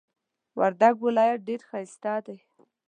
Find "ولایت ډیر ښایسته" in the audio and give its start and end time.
1.05-2.13